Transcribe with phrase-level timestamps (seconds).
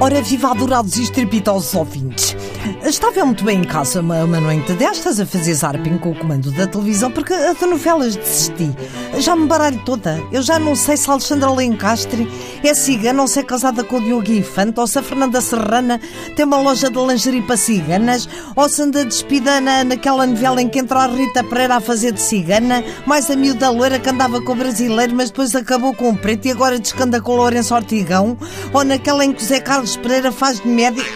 [0.00, 2.36] Ora, viva adorados e estrepitosos ouvintes.
[2.84, 6.14] Estava eu muito bem em casa uma, uma noite destas a fazer zarping com o
[6.14, 8.70] comando da televisão porque a de novelas desisti.
[9.18, 10.22] Já me baralho toda.
[10.30, 12.28] Eu já não sei se a Alexandra Lencastre
[12.62, 16.00] é cigana ou se é casada com o Diogo Infante ou se a Fernanda Serrana
[16.36, 20.68] tem uma loja de lingerie para ciganas ou se anda despida na, naquela novela em
[20.68, 24.40] que entra a Rita Pereira a fazer de cigana, mais a miúda loira que andava
[24.40, 27.74] com o brasileiro mas depois acabou com o preto e agora descanda com o Lourenço
[27.74, 28.38] Ortigão
[28.72, 31.08] ou naquela em que o Zé Carlos Pereira faz de médico.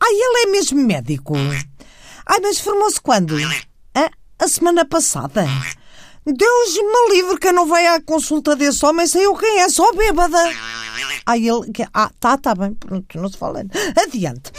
[0.00, 1.34] Ai, ele é mesmo médico.
[2.26, 3.36] Ai, mas formou-se quando?
[3.96, 4.08] Hã?
[4.38, 5.46] A semana passada.
[6.24, 9.68] Deus me livre que eu não veio à consulta desse homem sem eu quem é,
[9.68, 10.38] só bêbada.
[11.24, 11.72] Ai, ele.
[11.94, 13.64] Ah, tá, tá bem, pronto, não se fala.
[13.96, 14.52] Adiante.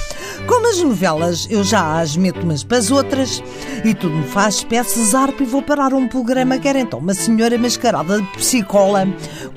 [0.47, 3.43] Como as novelas eu já as meto umas para as outras
[3.83, 7.13] e tudo me faz espécie zarpe e vou parar um programa que era então uma
[7.13, 9.05] senhora mascarada de psicola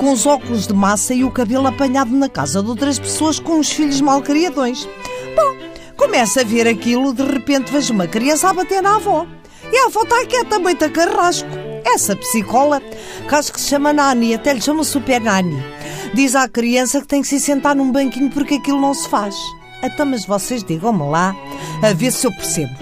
[0.02, 3.60] com os óculos de massa e o cabelo apanhado na casa de outras pessoas com
[3.60, 4.84] os filhos malcriadões.
[5.36, 5.56] Bom,
[5.96, 9.24] começa a ver aquilo, de repente vejo uma criança a bater na avó.
[9.72, 11.48] E a avó está quieta, a carrasco.
[11.84, 15.62] Essa psicola, que acho que se chama Nani, até lhe chama Super Nani,
[16.12, 19.36] diz à criança que tem que se sentar num banquinho porque aquilo não se faz.
[19.84, 21.32] Então, mas vocês digam-me lá,
[21.80, 22.74] a ver se eu percebo.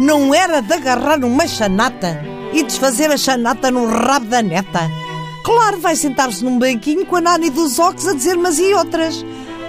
[0.00, 2.20] Não era de agarrar uma chanata
[2.52, 5.05] e desfazer a chanata no rabo da neta?
[5.46, 9.24] Claro, vai sentar-se num banquinho com a Nani dos óculos a dizer mas e outras.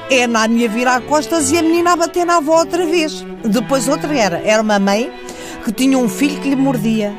[0.09, 3.23] É a Nani a virar costas e a menina a bater na avó outra vez.
[3.45, 5.11] Depois outra era, era uma mãe
[5.63, 7.13] que tinha um filho que lhe mordia.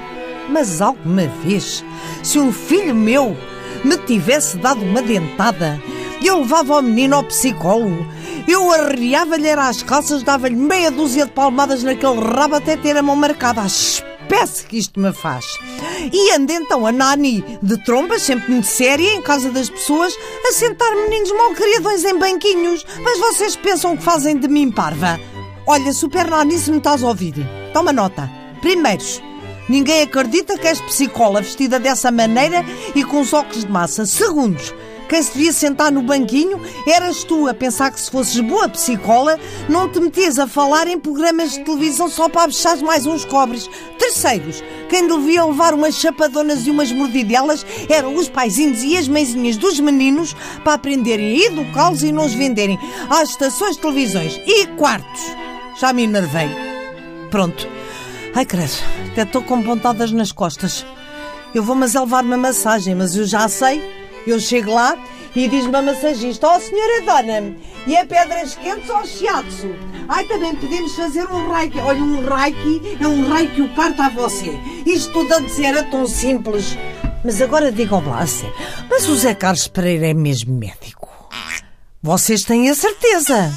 [0.51, 1.85] Mas alguma vez,
[2.21, 3.37] se um filho meu
[3.85, 5.81] me tivesse dado uma dentada,
[6.21, 8.05] eu levava o menino ao psicólogo,
[8.49, 13.15] eu arreava-lhe as calças, dava-lhe meia dúzia de palmadas naquele rabo até ter a mão
[13.15, 13.61] marcada.
[13.61, 13.69] A
[14.29, 15.59] espécie que isto me faz.
[16.13, 20.15] E anda então a Nani de tromba, sempre muito séria, em casa das pessoas,
[20.47, 22.85] a sentar meninos malcriadões em banquinhos.
[23.03, 25.19] Mas vocês pensam que fazem de mim parva?
[25.67, 27.35] Olha, Super Nani, se me estás a ouvir,
[27.73, 28.31] toma nota.
[28.61, 29.23] Primeiros,
[29.69, 34.05] ninguém acredita que és psicóloga vestida dessa maneira e com os óculos de massa.
[34.05, 34.75] Segundos,
[35.09, 39.41] quem se devia sentar no banquinho eras tu a pensar que se fosses boa psicóloga
[39.69, 43.69] não te metias a falar em programas de televisão só para abechar mais uns cobres.
[43.99, 49.57] Terceiros, quem devia levar umas chapadonas e umas mordidelas eram os paizinhos e as mãezinhas
[49.57, 54.39] dos meninos para aprenderem a educá-los e não os venderem às estações de televisões.
[54.47, 55.23] E quartos,
[55.81, 56.49] já me enervei.
[57.31, 57.67] Pronto.
[58.35, 58.73] Ai, credo,
[59.11, 60.85] até estou com pontadas nas costas.
[61.55, 63.98] Eu vou mas levar uma massagem, mas eu já sei.
[64.27, 64.97] Eu chego lá
[65.35, 67.57] e diz-me a massagista: Ó, oh, senhora dona,
[67.87, 69.75] e é pedras quentes ou shiatsu?
[70.09, 71.79] Ai, também podemos fazer um reiki.
[71.79, 74.59] Olha, um reiki é um reiki o parto a você.
[74.87, 76.77] Isto tudo a dizer é tão simples.
[77.25, 78.55] Mas agora digam lá, sério,
[78.89, 81.09] mas o Zé Carlos Pereira é mesmo médico?
[82.01, 83.53] Vocês têm a certeza?